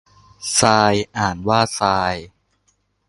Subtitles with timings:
[0.59, 2.15] ทราย อ่านว่าซาย